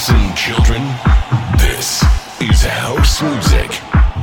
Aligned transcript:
Listen, 0.00 0.34
children, 0.34 0.80
this 1.58 2.02
is 2.40 2.62
house 2.62 3.20
music. 3.20 3.70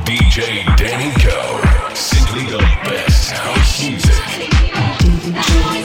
DJ 0.04 0.64
Danny 0.76 1.12
Co. 1.22 1.94
Simply 1.94 2.46
the 2.50 2.58
best 2.82 3.30
house 3.30 3.84
music. 3.84 5.77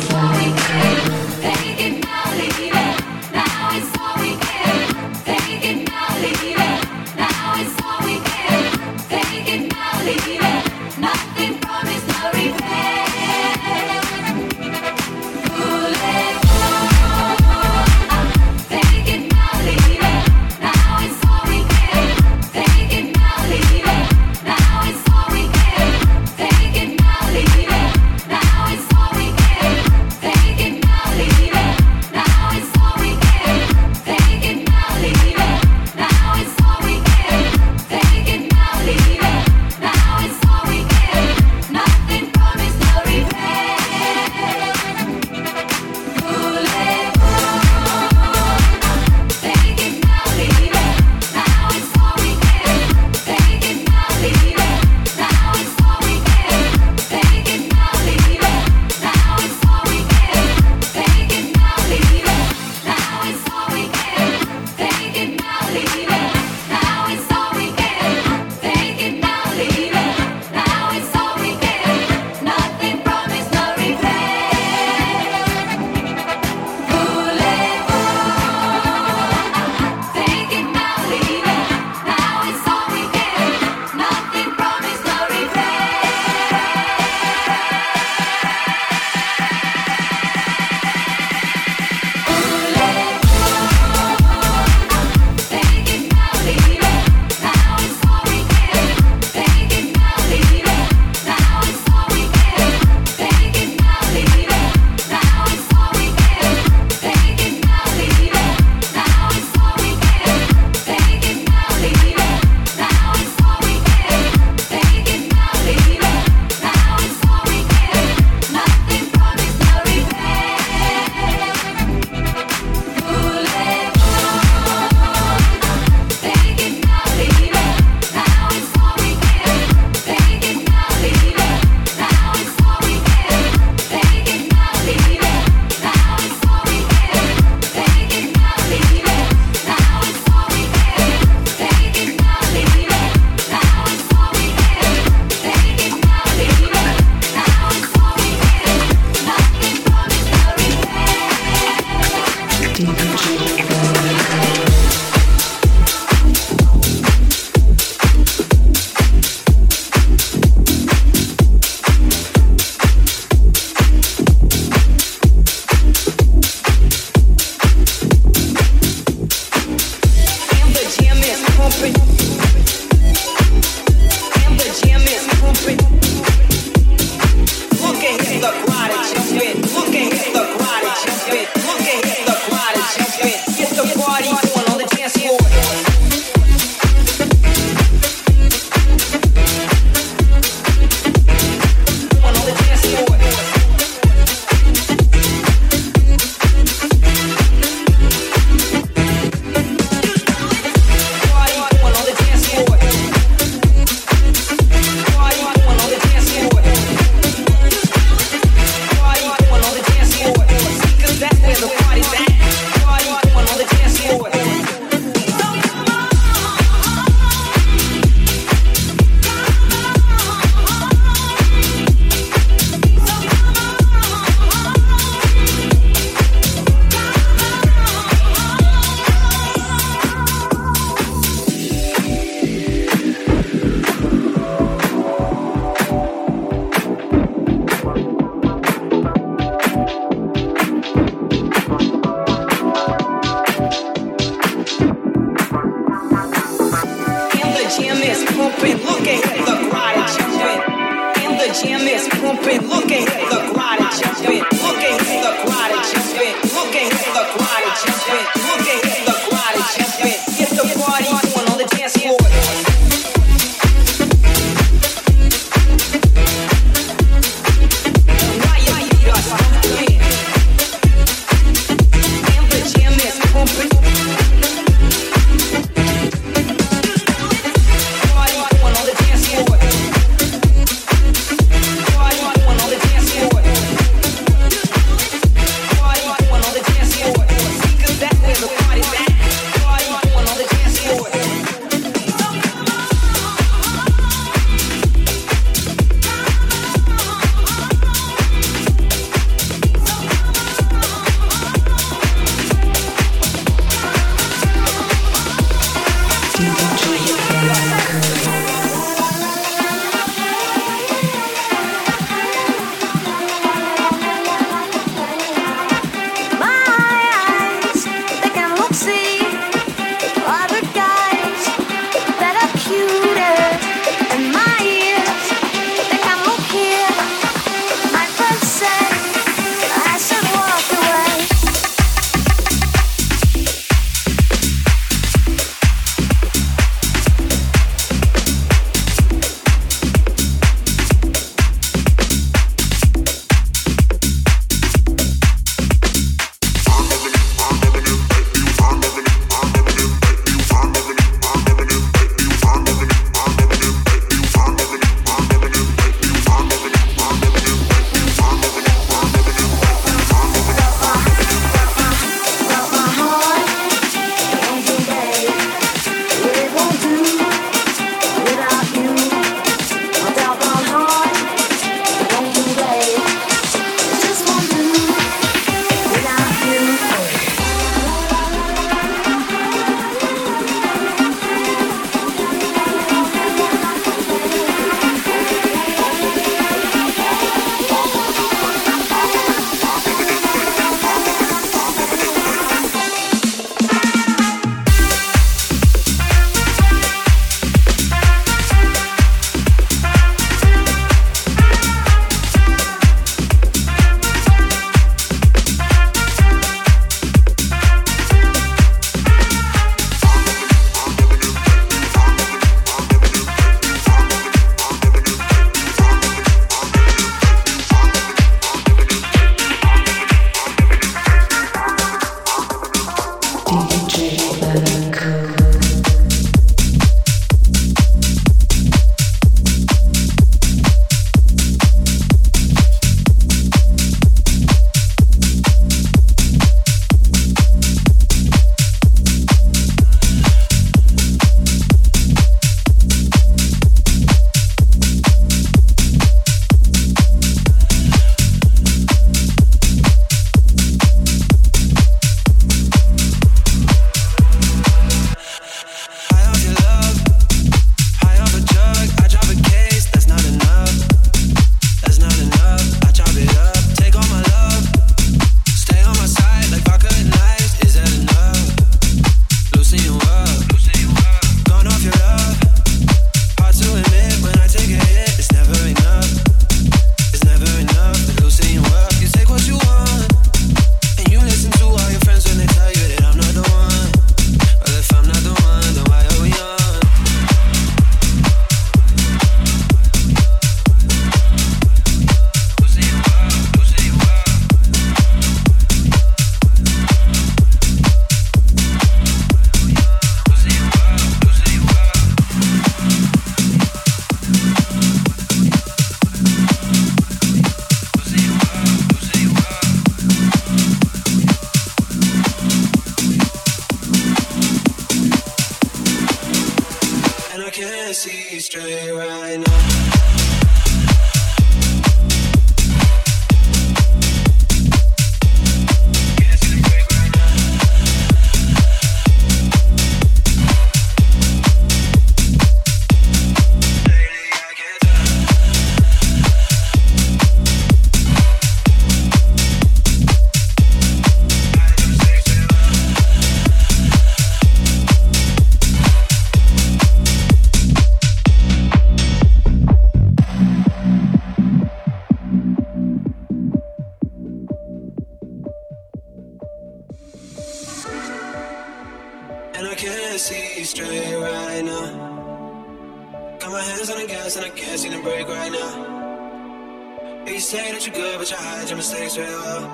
You 568.33 568.39
hide 568.39 568.67
your 568.67 568.77
mistakes 568.77 569.15
very 569.15 569.29
well. 569.29 569.65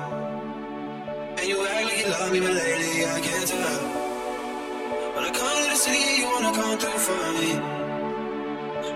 And 1.38 1.48
you 1.48 1.66
act 1.66 1.86
like 1.86 2.00
you 2.00 2.08
love 2.12 2.32
me, 2.34 2.39
but 2.42 2.54
lately 2.54 3.06
I 3.06 3.20
can't 3.28 3.48
tell. 3.48 3.80
When 5.16 5.24
I 5.24 5.32
come 5.39 5.63
to 5.63 5.70
the 5.70 5.80
city, 5.86 6.20
you 6.20 6.25
wanna 6.34 6.51
come 6.60 6.78
through 6.82 7.01
for 7.08 7.25
me. 7.39 7.51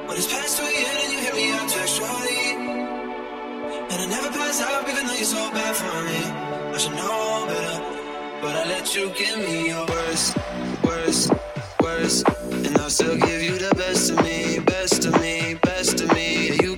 When 0.05 0.15
it's 0.17 0.27
past 0.33 0.57
2 0.57 0.63
a.m. 0.63 0.97
and 1.03 1.11
you 1.13 1.19
hit 1.25 1.35
me 1.39 1.45
up 1.57 1.67
textually. 1.75 2.43
And 3.91 3.97
I 4.03 4.07
never 4.15 4.29
pass 4.37 4.59
up 4.61 4.89
even 4.89 5.07
though 5.07 5.19
you're 5.21 5.33
so 5.37 5.43
bad 5.51 5.73
for 5.81 5.97
me. 6.09 6.21
I 6.75 6.77
should 6.81 6.95
know 7.01 7.45
better, 7.47 7.77
but 8.41 8.53
I 8.61 8.63
let 8.73 8.95
you 8.95 9.11
give 9.21 9.37
me 9.37 9.67
your 9.69 9.85
worst, 9.85 10.37
worst, 10.83 11.31
worst. 11.81 12.27
And 12.51 12.77
I'll 12.79 12.89
still 12.89 13.17
give 13.17 13.41
you 13.41 13.55
the 13.57 13.73
best 13.75 14.11
of 14.11 14.17
me, 14.25 14.59
best 14.59 15.05
of 15.05 15.13
me, 15.21 15.55
best 15.61 16.01
of 16.01 16.11
me. 16.13 16.47
Yeah, 16.47 16.63
you 16.63 16.72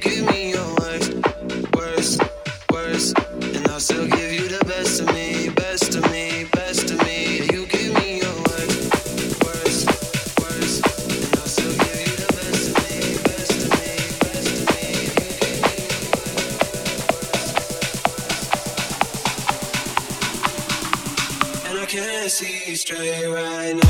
straight 22.85 23.25
right 23.25 23.73
now. 23.73 23.84